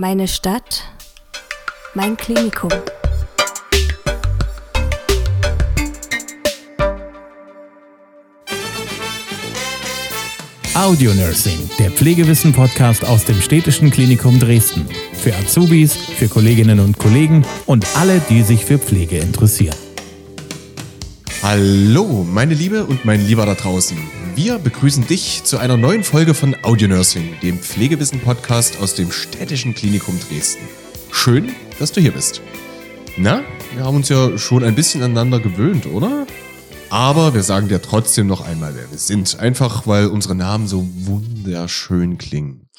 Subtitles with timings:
[0.00, 0.84] Meine Stadt,
[1.92, 2.70] mein Klinikum.
[10.72, 14.88] Audio Nursing, der Pflegewissen-Podcast aus dem Städtischen Klinikum Dresden.
[15.12, 19.76] Für Azubis, für Kolleginnen und Kollegen und alle, die sich für Pflege interessieren.
[21.42, 23.98] Hallo, meine Liebe und mein Lieber da draußen.
[24.42, 29.74] Wir begrüßen dich zu einer neuen Folge von Audio Nursing, dem Pflegewissen-Podcast aus dem Städtischen
[29.74, 30.66] Klinikum Dresden.
[31.12, 32.40] Schön, dass du hier bist.
[33.18, 33.42] Na,
[33.74, 36.26] wir haben uns ja schon ein bisschen aneinander gewöhnt, oder?
[36.88, 39.38] Aber wir sagen dir trotzdem noch einmal, wer wir sind.
[39.38, 42.69] Einfach, weil unsere Namen so wunderschön klingen.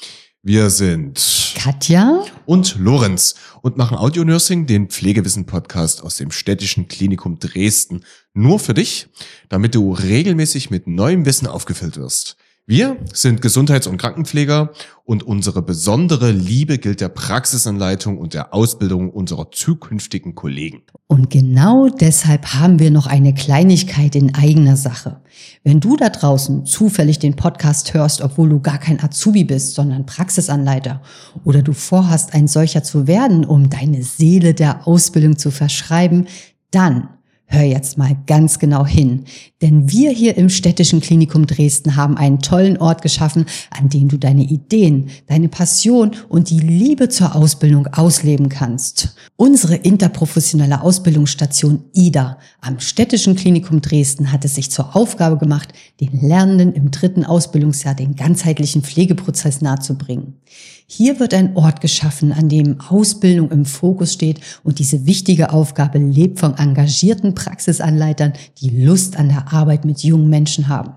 [0.44, 7.38] Wir sind Katja und Lorenz und machen Audio Nursing, den Pflegewissen-Podcast aus dem Städtischen Klinikum
[7.38, 8.02] Dresden.
[8.34, 9.06] Nur für dich,
[9.48, 12.36] damit du regelmäßig mit neuem Wissen aufgefüllt wirst.
[12.64, 14.70] Wir sind Gesundheits- und Krankenpfleger
[15.04, 20.82] und unsere besondere Liebe gilt der Praxisanleitung und der Ausbildung unserer zukünftigen Kollegen.
[21.08, 25.22] Und genau deshalb haben wir noch eine Kleinigkeit in eigener Sache.
[25.64, 30.06] Wenn du da draußen zufällig den Podcast hörst, obwohl du gar kein Azubi bist, sondern
[30.06, 31.02] Praxisanleiter,
[31.42, 36.28] oder du vorhast, ein solcher zu werden, um deine Seele der Ausbildung zu verschreiben,
[36.70, 37.08] dann
[37.54, 39.26] Hör jetzt mal ganz genau hin,
[39.60, 44.16] denn wir hier im Städtischen Klinikum Dresden haben einen tollen Ort geschaffen, an dem du
[44.16, 49.16] deine Ideen, deine Passion und die Liebe zur Ausbildung ausleben kannst.
[49.36, 56.26] Unsere interprofessionelle Ausbildungsstation IDA am Städtischen Klinikum Dresden hat es sich zur Aufgabe gemacht, den
[56.26, 60.38] Lernenden im dritten Ausbildungsjahr den ganzheitlichen Pflegeprozess nahezubringen.
[60.86, 65.98] Hier wird ein Ort geschaffen, an dem Ausbildung im Fokus steht und diese wichtige Aufgabe
[65.98, 70.94] lebt von engagierten Praxisanleitern, die Lust an der Arbeit mit jungen Menschen haben.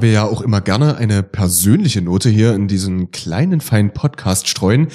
[0.00, 4.88] Wir ja auch immer gerne eine persönliche Note hier in diesen kleinen feinen Podcast streuen,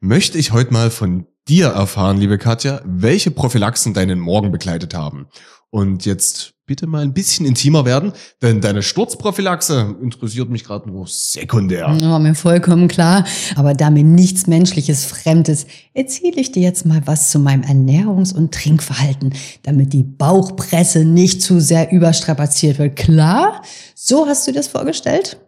[0.00, 5.26] möchte ich heute mal von dir erfahren, liebe Katja, welche Prophylaxen deinen Morgen begleitet haben.
[5.70, 11.06] Und jetzt bitte mal ein bisschen intimer werden, denn deine Sturzprophylaxe interessiert mich gerade nur
[11.06, 11.94] sekundär.
[12.00, 13.26] Ja, mir vollkommen klar.
[13.54, 18.34] Aber da mir nichts Menschliches Fremdes, erzähle ich dir jetzt mal was zu meinem Ernährungs-
[18.34, 22.96] und Trinkverhalten, damit die Bauchpresse nicht zu sehr überstrapaziert wird.
[22.96, 23.62] Klar?
[23.94, 25.38] So hast du das vorgestellt?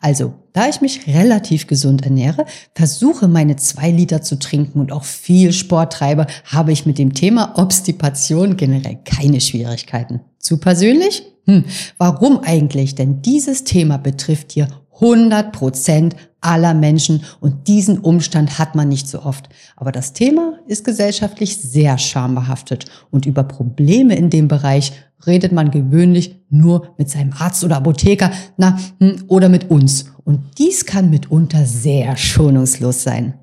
[0.00, 5.04] Also, da ich mich relativ gesund ernähre, versuche meine zwei Liter zu trinken und auch
[5.04, 10.20] viel Sport treibe, habe ich mit dem Thema Obstipation generell keine Schwierigkeiten.
[10.38, 11.24] Zu persönlich?
[11.46, 11.64] Hm,
[11.96, 12.94] warum eigentlich?
[12.94, 14.68] Denn dieses Thema betrifft hier
[15.00, 19.48] 100 Prozent aller Menschen und diesen Umstand hat man nicht so oft.
[19.76, 24.92] Aber das Thema ist gesellschaftlich sehr schambehaftet und über Probleme in dem Bereich
[25.26, 30.06] redet man gewöhnlich nur mit seinem Arzt oder Apotheker, na, hm, oder mit uns.
[30.24, 33.34] Und dies kann mitunter sehr schonungslos sein.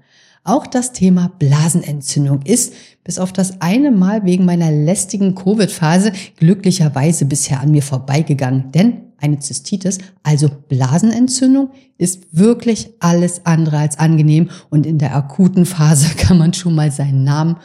[0.44, 2.74] Auch das Thema Blasenentzündung ist,
[3.04, 8.72] bis auf das eine Mal wegen meiner lästigen Covid-Phase, glücklicherweise bisher an mir vorbeigegangen.
[8.72, 15.66] Denn eine Zystitis, also Blasenentzündung, ist wirklich alles andere als angenehm und in der akuten
[15.66, 17.58] Phase kann man schon mal seinen Namen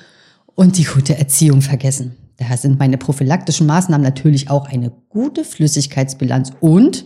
[0.55, 2.17] und die gute Erziehung vergessen.
[2.41, 7.05] Daher sind meine prophylaktischen Maßnahmen natürlich auch eine gute Flüssigkeitsbilanz und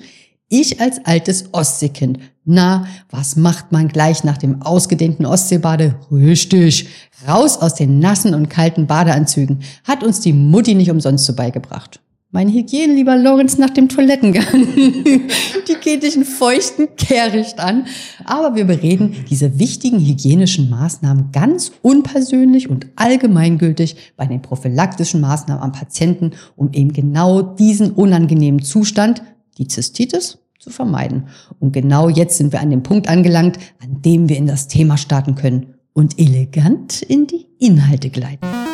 [0.49, 2.21] ich als altes Ostseekind.
[2.45, 5.97] Na, was macht man gleich nach dem ausgedehnten Ostseebade?
[6.13, 6.89] Richtig.
[7.27, 9.59] Raus aus den nassen und kalten Badeanzügen.
[9.83, 12.01] Hat uns die Mutti nicht umsonst so beigebracht.
[12.35, 14.45] Meine Hygiene, lieber Lorenz, nach dem Toilettengang.
[14.75, 17.87] die geht dich einen feuchten Kehricht an.
[18.25, 25.63] Aber wir bereden diese wichtigen hygienischen Maßnahmen ganz unpersönlich und allgemeingültig bei den prophylaktischen Maßnahmen
[25.63, 29.23] am Patienten, um eben genau diesen unangenehmen Zustand,
[29.57, 31.29] die Zystitis, zu vermeiden.
[31.61, 34.97] Und genau jetzt sind wir an dem Punkt angelangt, an dem wir in das Thema
[34.97, 38.74] starten können und elegant in die Inhalte gleiten.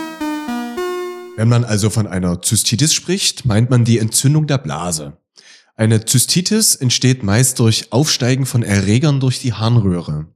[1.40, 5.16] Wenn man also von einer Zystitis spricht, meint man die Entzündung der Blase.
[5.74, 10.26] Eine Zystitis entsteht meist durch Aufsteigen von Erregern durch die Harnröhre.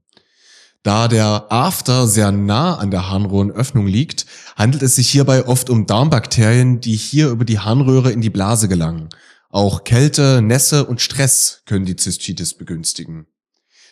[0.82, 4.24] Da der After sehr nah an der Harnröhrenöffnung liegt,
[4.56, 8.66] handelt es sich hierbei oft um Darmbakterien, die hier über die Harnröhre in die Blase
[8.66, 9.10] gelangen.
[9.50, 13.26] Auch Kälte, Nässe und Stress können die Zystitis begünstigen.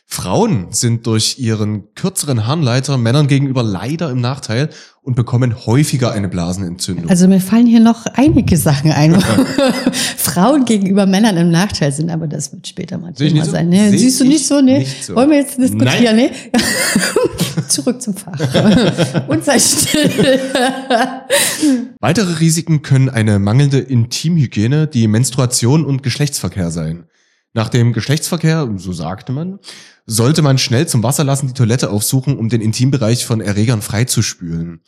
[0.06, 4.68] Frauen sind durch ihren kürzeren Harnleiter Männern gegenüber leider im Nachteil
[5.00, 7.08] und bekommen häufiger eine Blasenentzündung.
[7.08, 9.18] Also mir fallen hier noch einige Sachen ein,
[10.16, 13.52] Frauen gegenüber Männern im Nachteil sind, aber das wird später mal Thema so?
[13.52, 13.70] sein.
[13.70, 14.60] Nee, Seh siehst du nicht so?
[14.60, 14.80] Nee.
[14.80, 15.14] nicht so.
[15.14, 16.16] Wollen wir jetzt diskutieren?
[16.16, 16.30] Nein.
[16.30, 17.60] Nee?
[17.68, 18.38] Zurück zum Fach.
[19.28, 20.40] Und sei still.
[22.00, 27.04] Weitere Risiken können eine mangelnde Intimhygiene, die Menstruation und Geschlechtsverkehr sein.
[27.54, 29.58] Nach dem Geschlechtsverkehr, so sagte man,
[30.06, 34.80] sollte man schnell zum Wasserlassen die Toilette aufsuchen, um den Intimbereich von Erregern freizuspülen.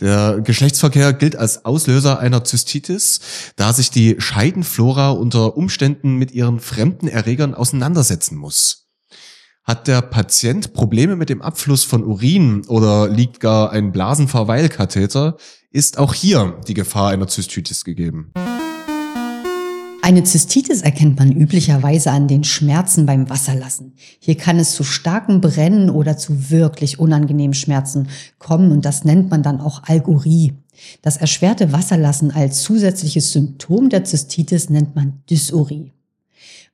[0.00, 3.20] Der Geschlechtsverkehr gilt als Auslöser einer Zystitis,
[3.56, 8.88] da sich die Scheidenflora unter Umständen mit ihren fremden Erregern auseinandersetzen muss.
[9.64, 15.36] Hat der Patient Probleme mit dem Abfluss von Urin oder liegt gar ein Blasenverweilkatheter,
[15.70, 18.32] ist auch hier die Gefahr einer Zystitis gegeben.
[20.04, 23.92] Eine Zystitis erkennt man üblicherweise an den Schmerzen beim Wasserlassen.
[24.18, 28.08] Hier kann es zu starken Brennen oder zu wirklich unangenehmen Schmerzen
[28.40, 30.54] kommen und das nennt man dann auch Algorie.
[31.02, 35.92] Das erschwerte Wasserlassen als zusätzliches Symptom der Zystitis nennt man Dysurie.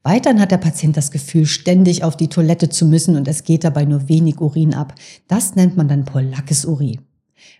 [0.03, 3.63] Weiterhin hat der Patient das Gefühl, ständig auf die Toilette zu müssen und es geht
[3.63, 4.95] dabei nur wenig Urin ab.
[5.27, 7.01] Das nennt man dann Polakisurie.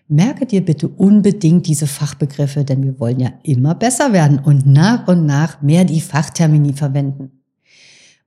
[0.07, 5.07] Merke dir bitte unbedingt diese Fachbegriffe, denn wir wollen ja immer besser werden und nach
[5.07, 7.31] und nach mehr die Fachtermini verwenden.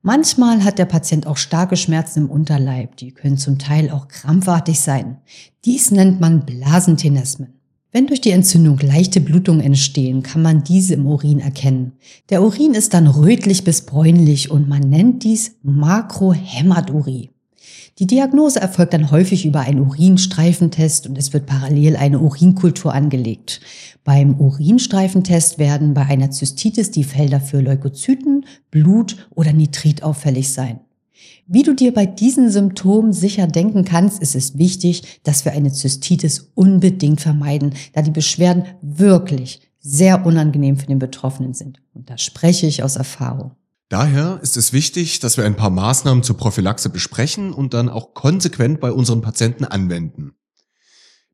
[0.04, 4.80] Manchmal hat der Patient auch starke Schmerzen im Unterleib, die können zum Teil auch krampfartig
[4.80, 5.18] sein.
[5.64, 7.54] Dies nennt man Blasentenesmen.
[7.92, 11.92] Wenn durch die Entzündung leichte Blutungen entstehen, kann man diese im Urin erkennen.
[12.30, 17.30] Der Urin ist dann rötlich bis bräunlich und man nennt dies Makrohämaturie.
[17.98, 23.60] Die Diagnose erfolgt dann häufig über einen Urinstreifentest und es wird parallel eine Urinkultur angelegt.
[24.02, 30.80] Beim Urinstreifentest werden bei einer Zystitis die Felder für Leukozyten, Blut oder Nitrit auffällig sein.
[31.46, 35.70] Wie du dir bei diesen Symptomen sicher denken kannst, ist es wichtig, dass wir eine
[35.70, 41.82] Zystitis unbedingt vermeiden, da die Beschwerden wirklich sehr unangenehm für den Betroffenen sind.
[41.92, 43.52] Und da spreche ich aus Erfahrung.
[43.92, 48.14] Daher ist es wichtig, dass wir ein paar Maßnahmen zur Prophylaxe besprechen und dann auch
[48.14, 50.32] konsequent bei unseren Patienten anwenden.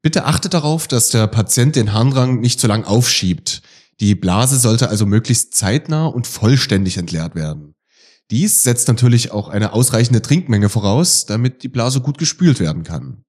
[0.03, 3.63] Bitte achtet darauf, dass der Patient den Harndrang nicht zu lang aufschiebt.
[4.01, 7.77] Die Blase sollte also möglichst zeitnah und vollständig entleert werden.
[8.33, 13.23] Dies setzt natürlich auch eine ausreichende Trinkmenge voraus, damit die Blase gut gespült werden kann.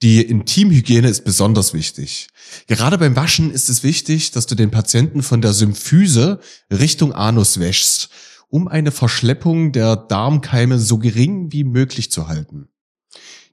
[0.00, 2.28] Die Intimhygiene ist besonders wichtig.
[2.66, 6.40] Gerade beim Waschen ist es wichtig, dass du den Patienten von der Symphyse
[6.70, 8.08] Richtung Anus wäschst,
[8.48, 12.68] um eine Verschleppung der Darmkeime so gering wie möglich zu halten.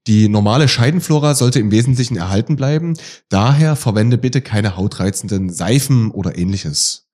[0.07, 2.93] Die normale Scheidenflora sollte im Wesentlichen erhalten bleiben,
[3.29, 7.07] daher verwende bitte keine hautreizenden Seifen oder ähnliches.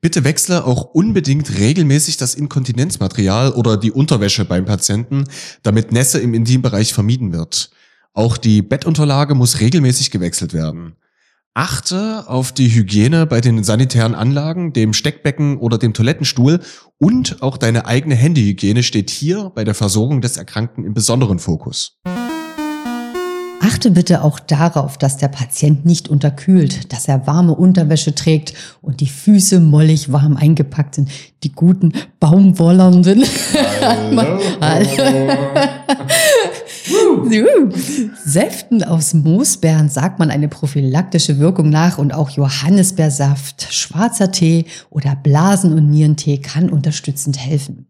[0.00, 5.24] Bitte wechsle auch unbedingt regelmäßig das Inkontinenzmaterial oder die Unterwäsche beim Patienten,
[5.62, 7.70] damit Nässe im Intimbereich vermieden wird.
[8.12, 10.96] Auch die Bettunterlage muss regelmäßig gewechselt werden.
[11.58, 16.60] Achte auf die Hygiene bei den sanitären Anlagen, dem Steckbecken oder dem Toilettenstuhl
[16.98, 21.98] und auch deine eigene Händehygiene steht hier bei der Versorgung des Erkrankten im besonderen Fokus.
[23.60, 29.00] Achte bitte auch darauf, dass der Patient nicht unterkühlt, dass er warme Unterwäsche trägt und
[29.00, 31.10] die Füße mollig warm eingepackt sind.
[31.42, 33.24] Die guten Baumwollernden.
[33.80, 34.38] Hallo.
[38.24, 45.16] Säften aus Moosbeeren sagt man eine prophylaktische Wirkung nach und auch Johannisbeersaft, schwarzer Tee oder
[45.16, 47.86] Blasen- und Nierentee kann unterstützend helfen.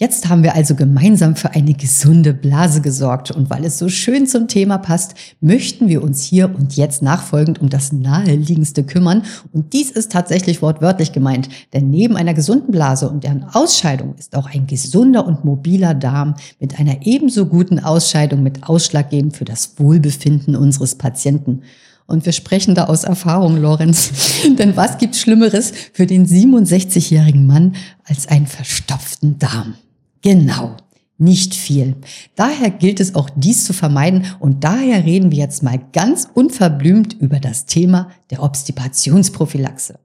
[0.00, 4.28] Jetzt haben wir also gemeinsam für eine gesunde Blase gesorgt und weil es so schön
[4.28, 9.72] zum Thema passt, möchten wir uns hier und jetzt nachfolgend um das Naheliegendste kümmern und
[9.72, 14.48] dies ist tatsächlich wortwörtlich gemeint, denn neben einer gesunden Blase und deren Ausscheidung ist auch
[14.48, 20.54] ein gesunder und mobiler Darm mit einer ebenso guten Ausscheidung mit ausschlaggebend für das Wohlbefinden
[20.54, 21.62] unseres Patienten.
[22.06, 24.12] Und wir sprechen da aus Erfahrung, Lorenz.
[24.58, 27.74] Denn was gibt Schlimmeres für den 67-jährigen Mann
[28.04, 29.74] als einen verstopften Darm?
[30.22, 30.76] Genau,
[31.16, 31.96] nicht viel.
[32.34, 37.14] Daher gilt es auch dies zu vermeiden und daher reden wir jetzt mal ganz unverblümt
[37.14, 39.98] über das Thema der Obstipationsprophylaxe.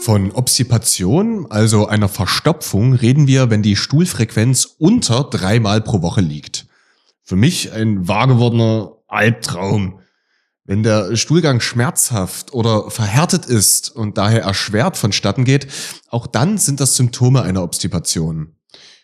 [0.00, 6.66] Von Obstipation, also einer Verstopfung, reden wir, wenn die Stuhlfrequenz unter dreimal pro Woche liegt.
[7.22, 10.00] Für mich ein wahr gewordener Albtraum.
[10.70, 15.66] Wenn der Stuhlgang schmerzhaft oder verhärtet ist und daher erschwert vonstatten geht,
[16.10, 18.54] auch dann sind das Symptome einer Obstipation.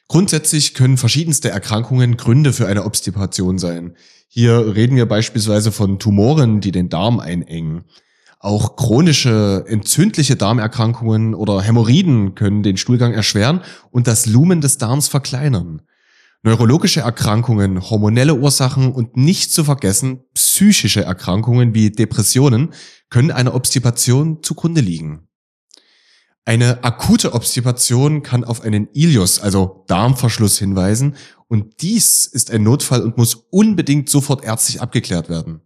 [0.06, 3.96] Grundsätzlich können verschiedenste Erkrankungen Gründe für eine Obstipation sein.
[4.28, 7.82] Hier reden wir beispielsweise von Tumoren, die den Darm einengen.
[8.38, 15.08] Auch chronische entzündliche Darmerkrankungen oder Hämorrhoiden können den Stuhlgang erschweren und das Lumen des Darms
[15.08, 15.82] verkleinern.
[16.46, 22.72] Neurologische Erkrankungen, hormonelle Ursachen und nicht zu vergessen psychische Erkrankungen wie Depressionen
[23.10, 25.26] können einer Obstipation zugrunde liegen.
[26.44, 31.16] Eine akute Obstipation kann auf einen Ilius, also Darmverschluss hinweisen
[31.48, 35.62] und dies ist ein Notfall und muss unbedingt sofort ärztlich abgeklärt werden.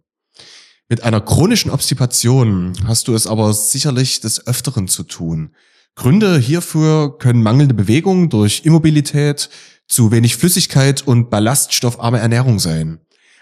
[0.89, 5.51] Mit einer chronischen Obstipation hast du es aber sicherlich des Öfteren zu tun.
[5.95, 9.49] Gründe hierfür können mangelnde Bewegung durch Immobilität,
[9.91, 12.99] zu wenig Flüssigkeit und ballaststoffarme Ernährung sein.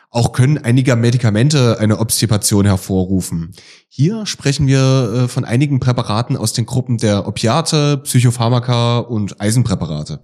[0.10, 3.52] Auch können einige Medikamente eine Obstipation hervorrufen.
[3.88, 10.20] Hier sprechen wir äh, von einigen Präparaten aus den Gruppen der Opiate, Psychopharmaka und Eisenpräparate.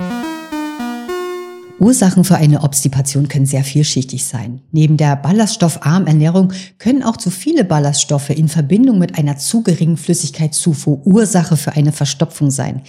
[1.77, 4.61] Ursachen für eine Obstipation können sehr vielschichtig sein.
[4.71, 9.97] Neben der ballaststoffarmen Ernährung können auch zu viele Ballaststoffe in Verbindung mit einer zu geringen
[9.97, 12.81] Flüssigkeitszufuhr Ursache für eine Verstopfung sein.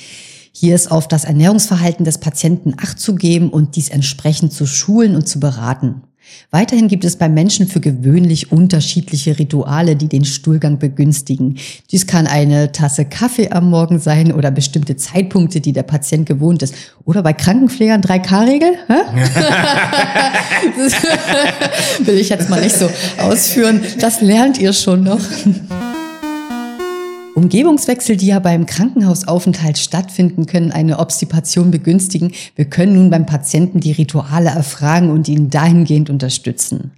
[0.58, 5.14] Hier ist auf das Ernährungsverhalten des Patienten Acht zu geben und dies entsprechend zu schulen
[5.14, 6.00] und zu beraten.
[6.50, 11.58] Weiterhin gibt es beim Menschen für gewöhnlich unterschiedliche Rituale, die den Stuhlgang begünstigen.
[11.90, 16.62] Dies kann eine Tasse Kaffee am Morgen sein oder bestimmte Zeitpunkte, die der Patient gewohnt
[16.62, 16.74] ist.
[17.04, 18.78] Oder bei Krankenpflegern 3K-Regel?
[22.06, 23.82] Will ich jetzt mal nicht so ausführen.
[24.00, 25.20] Das lernt ihr schon noch.
[27.36, 32.32] Umgebungswechsel, die ja beim Krankenhausaufenthalt stattfinden, können eine Obstipation begünstigen.
[32.54, 36.92] Wir können nun beim Patienten die Rituale erfragen und ihn dahingehend unterstützen.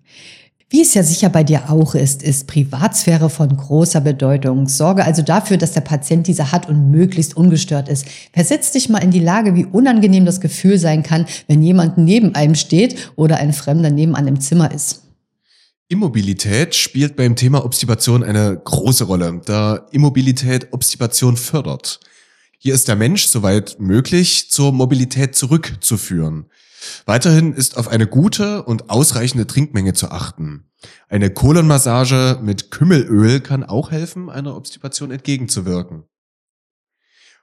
[0.71, 4.69] Wie es ja sicher bei dir auch ist, ist Privatsphäre von großer Bedeutung.
[4.69, 8.07] Sorge also dafür, dass der Patient diese hat und möglichst ungestört ist.
[8.33, 12.37] Versetz dich mal in die Lage, wie unangenehm das Gefühl sein kann, wenn jemand neben
[12.37, 15.08] einem steht oder ein Fremder nebenan im Zimmer ist.
[15.91, 22.01] Immobilität spielt beim Thema Obstipation eine große Rolle, da Immobilität Obstipation fördert.
[22.59, 26.51] Hier ist der Mensch soweit möglich zur Mobilität zurückzuführen.
[27.07, 30.69] Weiterhin ist auf eine gute und ausreichende Trinkmenge zu achten.
[31.09, 36.05] Eine Kolonmassage mit Kümmelöl kann auch helfen, einer Obstipation entgegenzuwirken.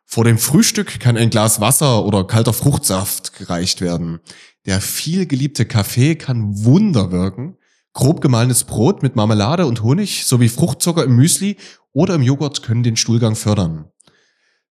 [0.06, 4.20] Vor dem Frühstück kann ein Glas Wasser oder kalter Fruchtsaft gereicht werden.
[4.68, 7.58] Der viel geliebte Kaffee kann Wunder wirken
[7.96, 11.56] Grob gemahlenes Brot mit Marmelade und Honig sowie Fruchtzucker im Müsli
[11.94, 13.86] oder im Joghurt können den Stuhlgang fördern.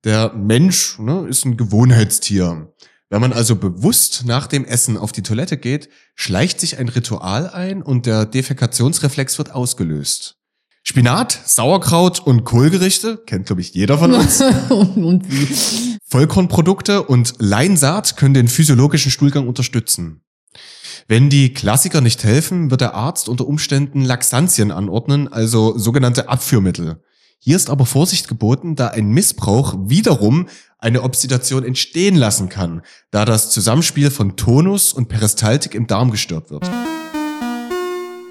[0.04, 2.72] Der Mensch ne, ist ein Gewohnheitstier.
[3.10, 7.50] Wenn man also bewusst nach dem Essen auf die Toilette geht, schleicht sich ein Ritual
[7.50, 10.38] ein und der Defekationsreflex wird ausgelöst.
[10.82, 14.42] Spinat, Sauerkraut und Kohlgerichte, kennt glaube ich jeder von uns.
[16.06, 20.22] Vollkornprodukte und Leinsaat können den physiologischen Stuhlgang unterstützen.
[21.08, 27.02] Wenn die Klassiker nicht helfen, wird der Arzt unter Umständen Laxantien anordnen, also sogenannte Abführmittel.
[27.38, 30.46] Hier ist aber Vorsicht geboten, da ein Missbrauch wiederum
[30.78, 36.50] eine Obstination entstehen lassen kann, da das Zusammenspiel von Tonus und Peristaltik im Darm gestört
[36.50, 36.70] wird.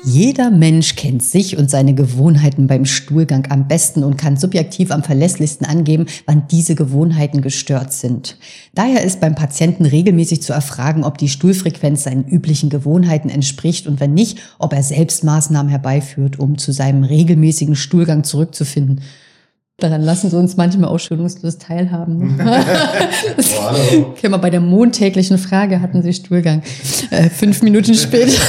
[0.06, 5.04] Jeder Mensch kennt sich und seine Gewohnheiten beim Stuhlgang am besten und kann subjektiv am
[5.04, 8.38] verlässlichsten angeben, wann diese Gewohnheiten gestört sind.
[8.74, 14.00] Daher ist beim Patienten regelmäßig zu erfragen, ob die Stuhlfrequenz seinen üblichen Gewohnheiten entspricht und
[14.00, 19.02] wenn nicht, ob er selbst Maßnahmen herbeiführt, um zu seinem regelmäßigen Stuhlgang zurückzufinden.
[19.80, 22.40] Daran lassen sie uns manchmal auch schonungslos teilhaben.
[22.50, 22.64] Ne?
[24.20, 26.62] Können wir bei der montäglichen Frage hatten sie Stuhlgang.
[27.12, 28.32] Äh, fünf Minuten später.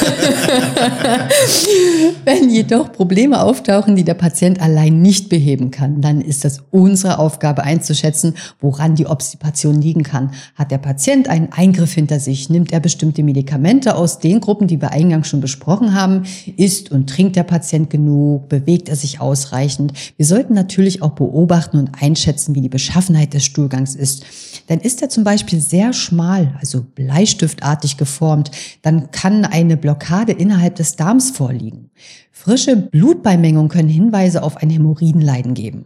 [2.25, 7.19] Wenn jedoch Probleme auftauchen, die der Patient allein nicht beheben kann, dann ist es unsere
[7.19, 10.33] Aufgabe einzuschätzen, woran die Obstipation liegen kann.
[10.55, 12.51] Hat der Patient einen Eingriff hinter sich?
[12.51, 16.23] Nimmt er bestimmte Medikamente aus den Gruppen, die wir eingangs schon besprochen haben?
[16.57, 18.49] Isst und trinkt der Patient genug?
[18.49, 19.93] Bewegt er sich ausreichend?
[20.17, 24.25] Wir sollten natürlich auch beobachten und einschätzen, wie die Beschaffenheit des Stuhlgangs ist.
[24.71, 28.50] Denn ist er zum Beispiel sehr schmal, also bleistiftartig geformt,
[28.81, 31.91] dann kann eine Blockade innerhalb des Darms vorliegen.
[32.33, 35.85] Frische Blutbeimengung können Hinweise auf ein Hämorrhoidenleiden geben.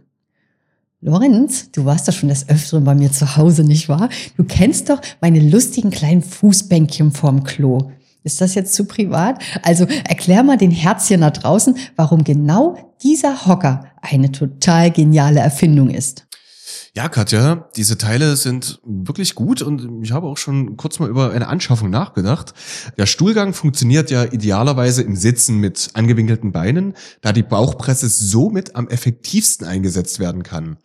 [1.01, 4.07] Lorenz, du warst doch schon des Öfteren bei mir zu Hause, nicht wahr?
[4.37, 7.91] Du kennst doch meine lustigen kleinen Fußbänkchen vorm Klo.
[8.25, 9.39] Ist das jetzt zu privat?
[9.61, 15.91] Also erklär mal den Herzchen da draußen, warum genau dieser Hocker eine total geniale Erfindung
[15.91, 16.25] ist.
[16.95, 21.33] Ja, Katja, diese Teile sind wirklich gut und ich habe auch schon kurz mal über
[21.33, 22.55] eine Anschaffung nachgedacht.
[22.97, 28.87] Der Stuhlgang funktioniert ja idealerweise im Sitzen mit angewinkelten Beinen, da die Bauchpresse somit am
[28.87, 30.77] effektivsten eingesetzt werden kann.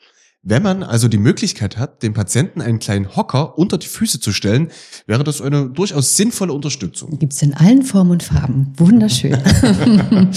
[0.43, 4.33] Wenn man also die Möglichkeit hat, dem Patienten einen kleinen Hocker unter die Füße zu
[4.33, 4.71] stellen,
[5.07, 7.19] wäre das eine durchaus sinnvolle Unterstützung.
[7.19, 8.73] Gibt's in allen Formen und Farben.
[8.79, 9.35] Wunderschön.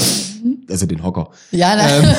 [0.69, 1.29] also den Hocker.
[1.51, 2.15] Ja, na.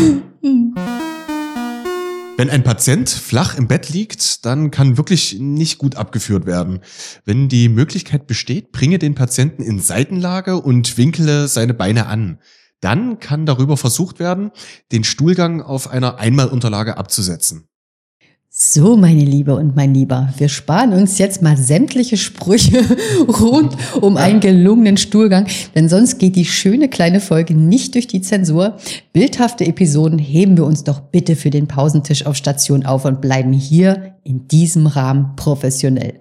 [0.00, 0.22] Ähm.
[2.36, 6.80] Wenn ein Patient flach im Bett liegt, dann kann wirklich nicht gut abgeführt werden.
[7.26, 12.38] Wenn die Möglichkeit besteht, bringe den Patienten in Seitenlage und winkele seine Beine an.
[12.84, 14.50] Dann kann darüber versucht werden,
[14.92, 17.66] den Stuhlgang auf einer Einmalunterlage abzusetzen.
[18.50, 22.84] So, meine Liebe und mein Lieber, wir sparen uns jetzt mal sämtliche Sprüche
[23.26, 28.20] rund um einen gelungenen Stuhlgang, denn sonst geht die schöne kleine Folge nicht durch die
[28.20, 28.76] Zensur.
[29.12, 33.52] Bildhafte Episoden heben wir uns doch bitte für den Pausentisch auf Station auf und bleiben
[33.52, 36.20] hier in diesem Rahmen professionell.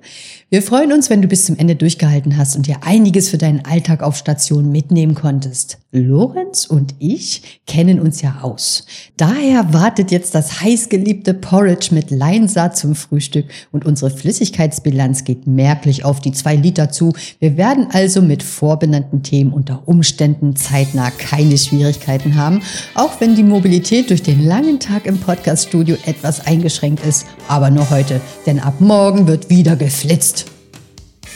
[0.54, 3.66] Wir freuen uns, wenn du bis zum Ende durchgehalten hast und dir einiges für deinen
[3.66, 5.80] Alltag auf Station mitnehmen konntest.
[5.92, 8.86] Lorenz und ich kennen uns ja aus.
[9.18, 16.06] Daher wartet jetzt das heißgeliebte Porridge mit Leinsaat zum Frühstück und unsere Flüssigkeitsbilanz geht merklich
[16.06, 17.14] auf die zwei Liter zu.
[17.40, 22.62] Wir werden also mit vorbenannten Themen unter Umständen zeitnah keine Schwierigkeiten haben,
[22.94, 27.90] auch wenn die Mobilität durch den langen Tag im Podcaststudio etwas eingeschränkt ist, aber nur
[27.90, 30.43] heute, denn ab morgen wird wieder geflitzt.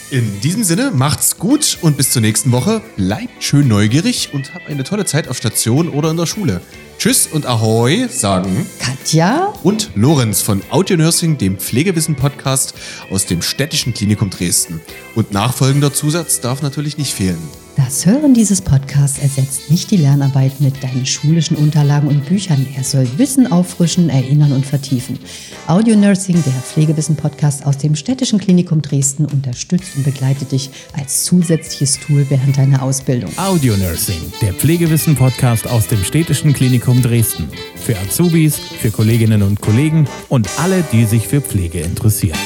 [0.10, 2.82] In diesem Sinne, macht's gut und bis zur nächsten Woche.
[2.96, 6.62] Bleibt schön neugierig und habt eine tolle Zeit auf Station oder in der Schule.
[6.98, 12.74] Tschüss und Ahoi, sagen Katja und Lorenz von Audio Nursing, dem Pflegewissen-Podcast
[13.12, 14.80] aus dem Städtischen Klinikum Dresden.
[15.14, 17.67] Und nachfolgender Zusatz darf natürlich nicht fehlen.
[17.78, 22.66] Das Hören dieses Podcasts ersetzt nicht die Lernarbeit mit deinen schulischen Unterlagen und Büchern.
[22.76, 25.20] Er soll Wissen auffrischen, erinnern und vertiefen.
[25.68, 32.00] Audio Nursing, der Pflegewissen-Podcast aus dem Städtischen Klinikum Dresden, unterstützt und begleitet dich als zusätzliches
[32.00, 33.30] Tool während deiner Ausbildung.
[33.38, 37.48] Audio Nursing, der Pflegewissen-Podcast aus dem Städtischen Klinikum Dresden.
[37.76, 42.40] Für Azubis, für Kolleginnen und Kollegen und alle, die sich für Pflege interessieren.